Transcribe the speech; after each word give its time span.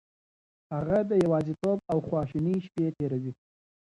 هغه 0.73 0.97
د 1.09 1.11
يوازيتوب 1.23 1.77
او 1.91 1.97
خواشينۍ 2.07 2.55
شپې 2.65 2.85
تېروي. 2.97 3.33